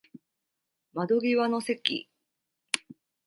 [0.95, 2.09] 窓際の席